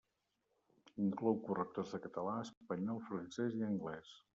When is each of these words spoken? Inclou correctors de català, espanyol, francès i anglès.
Inclou 1.03 1.39
correctors 1.51 1.95
de 1.97 2.03
català, 2.09 2.37
espanyol, 2.49 3.07
francès 3.13 3.63
i 3.65 3.69
anglès. 3.75 4.21